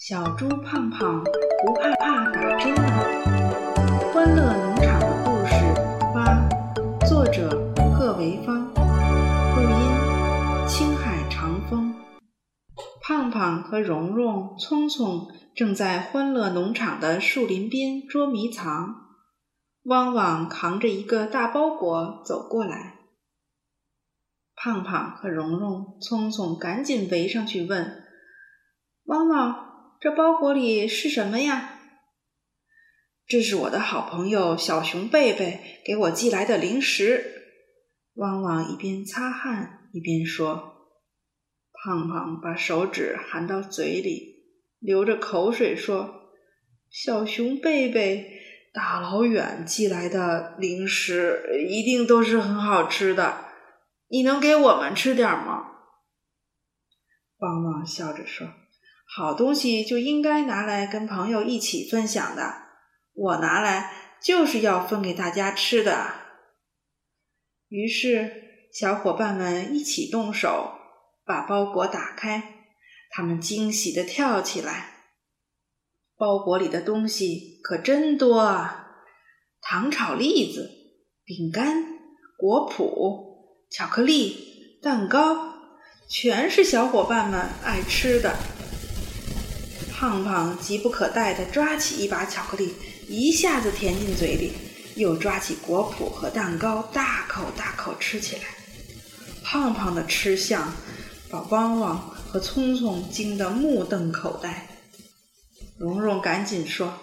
[0.00, 2.82] 小猪胖胖不怕怕打针了。
[4.10, 5.52] 欢乐农场的故事
[6.14, 6.48] 八，
[7.06, 7.50] 作者
[7.92, 11.94] 贺维芳，录音青海长风。
[13.02, 18.94] 胖胖和蓉蓉、聪聪正在欢乐农场的树林边捉迷藏。
[19.82, 23.00] 汪汪扛着一个大包裹走过来，
[24.56, 28.02] 胖胖和蓉蓉、聪聪赶紧围上去问
[29.04, 29.66] ：“汪汪。”
[30.00, 31.78] 这包裹里是什么呀？
[33.26, 37.22] 这是我的好朋友小熊贝贝给我寄来的零食。
[38.14, 40.88] 汪汪一边擦汗一边说。
[41.72, 44.46] 胖胖把手指含到嘴里，
[44.78, 46.30] 流着口水说
[46.90, 48.40] ：“小熊贝贝
[48.72, 53.44] 大老远寄来的零食，一定都是很好吃的。
[54.08, 55.72] 你能给我们吃点吗？”
[57.40, 58.48] 汪汪笑着说。
[59.12, 62.54] 好东西就应该拿来跟朋友一起分享的，
[63.12, 66.12] 我拿来就是要分给大家吃的。
[67.68, 68.32] 于是，
[68.72, 70.72] 小伙伴们一起动手
[71.24, 72.66] 把包裹打开，
[73.10, 74.90] 他们惊喜地跳起来。
[76.16, 78.86] 包裹里的东西可真多啊！
[79.60, 80.70] 糖炒栗子、
[81.24, 81.82] 饼干、
[82.38, 85.54] 果脯、巧克力、蛋糕，
[86.08, 88.36] 全是小伙伴们爱吃的。
[90.00, 92.72] 胖胖急不可待地抓起一把巧克力，
[93.06, 94.50] 一下子填进嘴里，
[94.94, 98.42] 又抓起果脯和蛋糕，大口大口吃起来。
[99.44, 100.72] 胖胖的吃相
[101.28, 104.68] 把汪汪和聪聪惊得目瞪口呆。
[105.76, 106.94] 蓉蓉赶紧说：“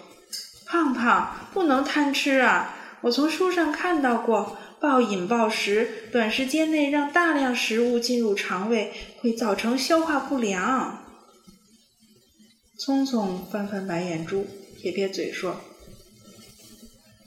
[0.66, 2.74] 胖胖不能贪吃啊！
[3.02, 11.04] 我从书上看到过，暴饮暴食，短时间内让大量食物进入肠胃，会造成消化不良。”
[12.78, 15.60] 聪聪翻翻白眼珠，撇撇嘴说：“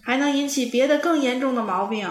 [0.01, 2.09] 还能引起别的更严重的毛病。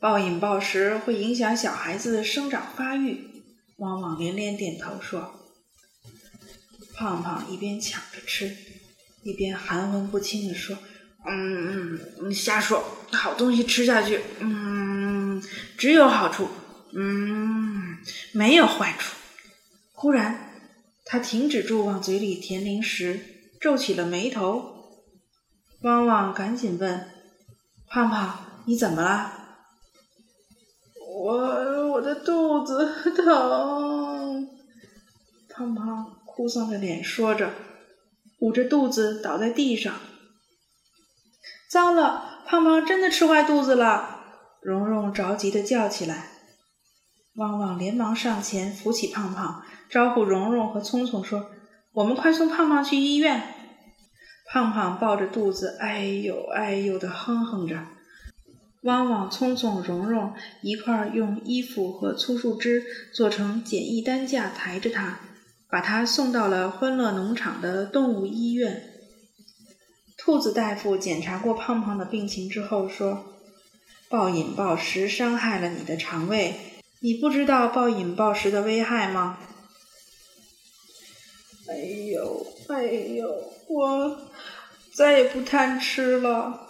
[0.00, 3.44] 暴饮暴食会影响小孩子的生长发育。”
[3.76, 5.38] 汪汪连连点头说
[6.96, 8.56] ：“胖胖一边抢着吃，
[9.22, 10.78] 一边含混不清地说
[11.28, 12.82] ：‘嗯嗯，瞎说，
[13.12, 15.42] 好东西吃下去，嗯，
[15.76, 16.48] 只有好处，
[16.94, 17.98] 嗯，
[18.32, 19.14] 没有坏处。’
[19.92, 20.40] 忽然。”
[21.04, 23.20] 他停止住往嘴里填零食，
[23.60, 24.72] 皱起了眉头。
[25.82, 27.08] 汪汪赶紧问
[27.86, 29.32] ：“胖胖，你怎么了
[31.22, 34.48] ？”“我我的肚子疼。”
[35.50, 37.52] 胖胖哭丧着脸说着，
[38.40, 39.94] 捂着肚子倒在地上。
[41.70, 44.20] 糟了，胖胖真的吃坏肚子了！
[44.62, 46.30] 蓉蓉着急的叫起来。
[47.36, 49.62] 汪汪连忙上前扶起胖胖。
[49.94, 51.52] 招呼蓉蓉和聪聪说
[51.94, 53.40] ：“我们快送胖胖去医院。”
[54.50, 57.78] 胖胖抱着肚子，哎呦哎呦的哼哼着。
[58.82, 62.82] 汪汪、聪聪、蓉蓉一块儿用衣服和粗树枝
[63.14, 65.20] 做成简易担架抬着他，
[65.70, 68.82] 把他送到了欢乐农场的动物医院。
[70.18, 73.24] 兔子大夫检查过胖胖的病情之后说
[74.10, 76.56] ：“暴饮暴食伤害了你的肠胃，
[77.00, 79.38] 你不知道暴饮暴食的危害吗？”
[81.68, 81.76] 哎
[82.12, 84.30] 呦，哎呦，我
[84.94, 86.60] 再也不贪吃了。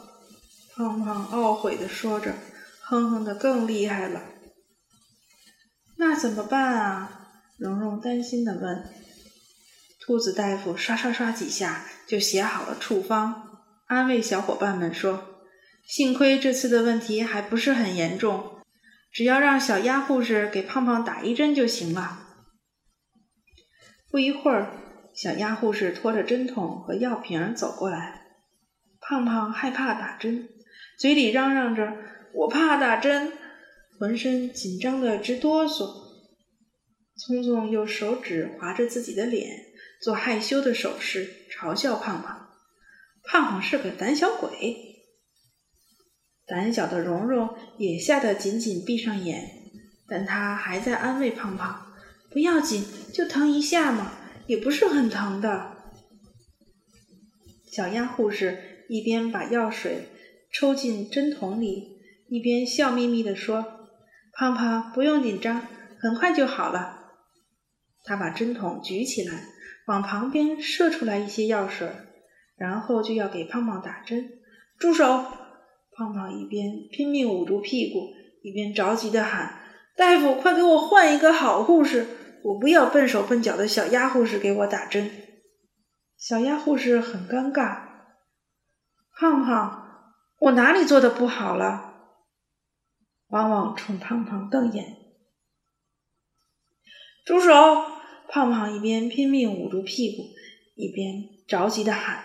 [0.74, 2.32] 胖胖懊悔的说着，
[2.82, 4.22] 哼哼的更厉害了。
[5.96, 7.30] 那怎么办啊？
[7.58, 8.84] 蓉蓉担心的问。
[10.00, 15.40] 兔子大夫刷刷刷几下就写好了处方，安慰小伙伴们说
[15.86, 18.58] ：“幸亏这次的问题还不是很严重，
[19.12, 22.20] 只要让小鸭护士给胖胖打一针就行了。”
[24.10, 24.83] 不一会儿。
[25.14, 28.22] 小鸭护士拖着针筒和药瓶走过来，
[29.00, 30.48] 胖胖害怕打针，
[30.98, 31.96] 嘴里嚷嚷着
[32.34, 33.32] “我怕打针”，
[33.98, 36.02] 浑身紧张的直哆嗦。
[37.16, 39.48] 聪聪用手指划着自己的脸，
[40.02, 42.48] 做害羞的手势，嘲笑胖胖
[43.22, 44.96] ：“胖胖是个胆小鬼。”
[46.44, 49.48] 胆小的蓉蓉也吓得紧紧闭上眼，
[50.08, 51.94] 但她还在安慰胖胖
[52.32, 54.10] ：“不要紧，就疼一下嘛。”
[54.46, 55.72] 也不是很疼的。
[57.66, 60.08] 小鸭护士一边把药水
[60.52, 61.98] 抽进针筒里，
[62.28, 63.88] 一边笑眯眯地说
[64.32, 65.66] ：“胖胖，不用紧张，
[65.98, 67.00] 很快就好了。”
[68.04, 69.48] 他把针筒举起来，
[69.86, 71.88] 往旁边射出来一些药水，
[72.56, 74.30] 然后就要给胖胖打针。
[74.78, 75.24] 住手！
[75.96, 78.08] 胖胖一边拼命捂住屁股，
[78.42, 79.60] 一边着急地喊
[79.96, 82.06] ：“大夫，快给我换一个好护士！
[82.44, 85.10] 我不要笨手笨脚的小鸭护士给我打针。
[86.18, 87.78] 小鸭护士很尴尬。
[89.16, 91.94] 胖胖，我哪里做的不好了？
[93.28, 94.84] 往往冲胖胖瞪眼。
[97.24, 97.50] 住手！
[98.28, 100.24] 胖胖一边拼命捂住屁股，
[100.74, 102.24] 一边着急的喊：“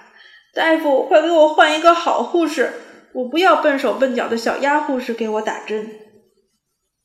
[0.53, 2.73] 大夫，快给我换一个好护士！
[3.13, 5.89] 我不要笨手笨脚的小鸭护士给我打针。”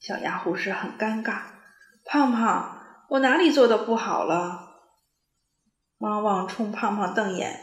[0.01, 1.43] 小鸭护士很尴尬。
[2.05, 4.81] 胖胖，我哪里做的不好了？
[5.99, 7.61] 汪汪冲胖胖瞪眼。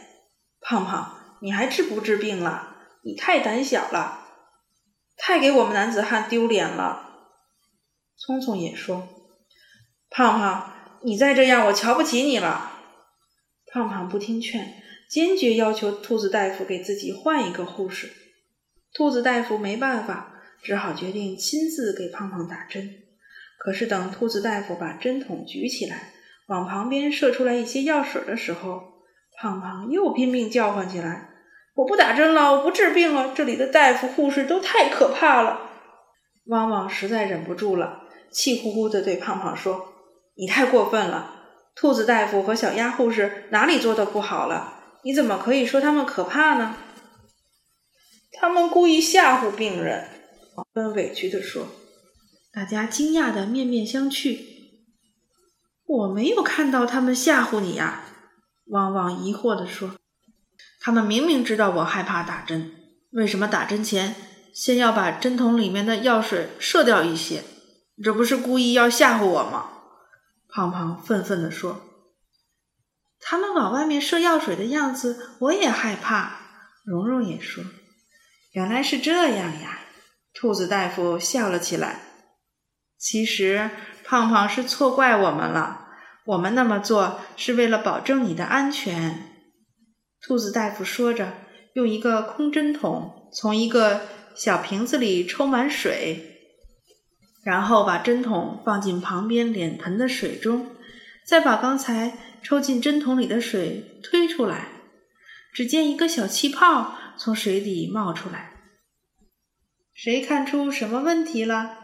[0.60, 2.76] 胖胖，你还治不治病了？
[3.04, 4.28] 你太胆小了，
[5.16, 7.10] 太给我们男子汉丢脸了。
[8.16, 9.08] 聪聪也说
[10.08, 10.72] ：“胖胖，
[11.02, 12.70] 你再这样，我瞧不起你了。”
[13.72, 14.80] 胖胖不听劝，
[15.10, 18.12] 坚决要求兔子大夫给自己换一个护士。
[18.94, 23.02] 兔子大夫没办法，只好决定亲自给胖胖打针。
[23.64, 26.10] 可是等兔子大夫把针筒举起来，
[26.48, 28.82] 往旁边射出来一些药水的时候，
[29.38, 31.28] 胖胖又拼命叫唤起来
[31.76, 33.32] ：“我不打针了，我不治病了！
[33.36, 35.60] 这里的大夫护士都太可怕了！”
[36.50, 38.00] 汪汪实在忍不住了，
[38.32, 39.92] 气呼呼的对胖胖说
[40.34, 41.30] ：“你太过分了！
[41.76, 44.80] 兔子大夫和小鸭护士哪里做的不好了？
[45.04, 46.74] 你怎么可以说他们可怕呢？”
[48.40, 50.08] 他们故意吓唬病人。
[50.52, 51.64] 黄芬委屈的说。
[52.54, 54.38] 大家惊讶的面面相觑。
[55.86, 58.04] 我没有看到他们吓唬你呀，
[58.66, 59.96] 汪汪疑惑地说
[60.78, 62.72] ：“他们明明知道我害怕打针，
[63.12, 64.14] 为什么打针前
[64.54, 67.42] 先要把针筒里面的药水射掉一些？
[68.04, 69.70] 这不是故意要吓唬我吗？”
[70.50, 71.80] 胖胖愤愤地说
[73.18, 76.38] ：“他们往外面射药水的样子，我也害怕。”
[76.84, 77.64] 蓉蓉也说
[78.52, 79.78] ：“原来是这样呀。”
[80.34, 82.11] 兔子大夫笑了起来。
[83.02, 83.68] 其实
[84.04, 85.88] 胖胖是错怪我们了。
[86.24, 89.24] 我们那么做是为了保证你的安全。”
[90.22, 91.32] 兔子大夫说着，
[91.74, 94.02] 用一个空针筒从一个
[94.36, 96.38] 小瓶子里抽满水，
[97.42, 100.76] 然后把针筒放进旁边脸盆的水中，
[101.26, 104.68] 再把刚才抽进针筒里的水推出来。
[105.52, 108.52] 只见一个小气泡从水底冒出来。
[109.92, 111.81] 谁看出什么问题了？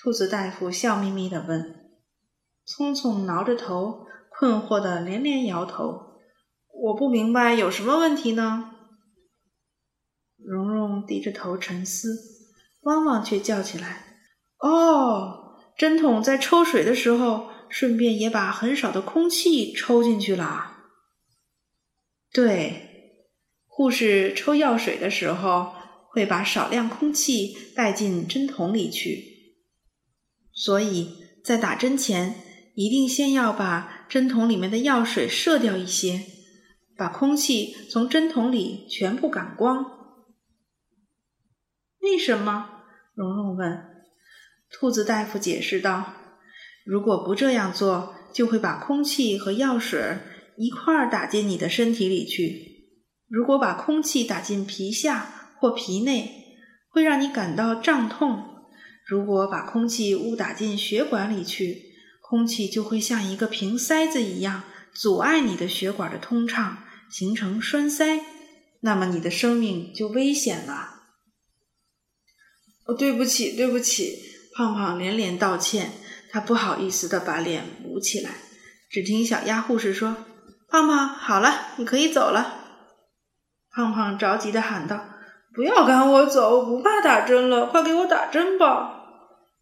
[0.00, 1.90] 兔子大夫笑眯眯地问。
[2.64, 6.20] 聪聪挠着头，困惑的连连摇头。
[6.72, 8.76] 我不明白有什么问题呢？
[10.36, 12.16] 蓉蓉低着头沉思，
[12.82, 14.20] 汪汪却叫起来
[14.62, 20.76] ：“哦，针筒在抽水的时候，顺便也把很少的空气抽进去了。
[22.32, 23.26] 对，
[23.66, 25.72] 护士抽药水的时候，
[26.10, 29.37] 会把少量空气带进针筒里去，
[30.58, 32.34] 所以在打针前。”
[32.80, 36.20] 一定先要把针筒里面的药水射掉一些，
[36.96, 39.84] 把空气从针筒里全部赶光。
[42.00, 42.70] 为什么？
[43.16, 43.84] 蓉蓉问。
[44.70, 46.14] 兔子大夫解释道
[46.86, 50.00] ：“如果不这样做，就会把空气和药水
[50.56, 52.94] 一块儿打进你的身体里去。
[53.26, 56.30] 如果把空气打进皮下或皮内，
[56.90, 58.57] 会让你感到胀痛；
[59.08, 61.82] 如果把空气误打进血管里去，
[62.20, 66.76] 空气就会像一个瓶塞子一样阻碍你的血管的通畅，
[67.10, 68.20] 形成栓塞，
[68.82, 71.04] 那么你的生命就危险了。
[72.84, 74.18] 哦，对不起，对不起，
[74.54, 75.92] 胖胖连连道歉，
[76.30, 78.32] 他不好意思的把脸捂起来。
[78.90, 80.26] 只听小鸭护士说
[80.68, 82.56] ：“胖胖，好了，你可以走了。”
[83.72, 85.02] 胖胖着急的喊道
[85.54, 88.96] ：“不要赶我走，不怕打针了，快给我打针吧！”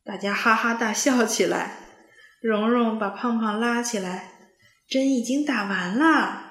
[0.07, 1.79] 大家哈哈大笑起来。
[2.41, 4.31] 蓉蓉把胖胖拉起来，
[4.89, 6.43] 针已经打完了。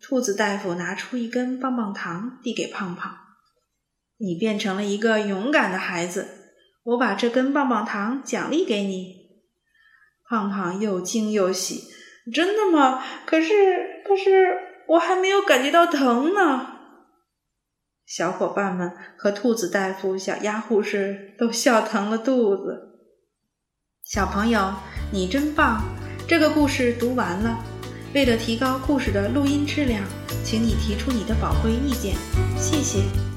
[0.00, 3.16] 兔子大夫拿出一根棒棒糖递给胖胖
[4.18, 6.26] ：“你变成了一个勇敢的孩子，
[6.82, 9.14] 我把这根棒棒糖奖励给你。”
[10.28, 11.84] 胖胖又惊又喜
[12.34, 13.04] ：“真的吗？
[13.24, 14.58] 可是，可是
[14.88, 16.71] 我还没有感觉到疼呢。”
[18.14, 22.98] 小伙伴们和兔子大夫、小鸭护士都笑疼了肚子。
[24.04, 24.74] 小朋友。
[25.10, 25.82] 你真棒！
[26.26, 27.58] 这个故事读完了。
[28.14, 30.02] 为了提高故事的录音质量，
[30.44, 32.14] 请你提出你的宝贵意见，
[32.58, 33.31] 谢谢。